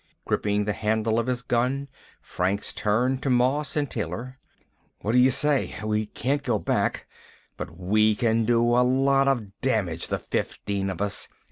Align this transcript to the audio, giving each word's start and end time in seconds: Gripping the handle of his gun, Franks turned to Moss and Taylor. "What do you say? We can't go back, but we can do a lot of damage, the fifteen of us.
Gripping 0.25 0.65
the 0.65 0.73
handle 0.73 1.19
of 1.19 1.27
his 1.27 1.43
gun, 1.43 1.87
Franks 2.23 2.73
turned 2.73 3.21
to 3.21 3.29
Moss 3.29 3.75
and 3.75 3.87
Taylor. 3.87 4.39
"What 5.01 5.11
do 5.11 5.19
you 5.19 5.29
say? 5.29 5.75
We 5.85 6.07
can't 6.07 6.41
go 6.41 6.57
back, 6.57 7.07
but 7.55 7.77
we 7.77 8.15
can 8.15 8.43
do 8.45 8.63
a 8.75 8.81
lot 8.81 9.27
of 9.27 9.61
damage, 9.61 10.07
the 10.07 10.17
fifteen 10.17 10.89
of 10.89 11.03
us. 11.03 11.27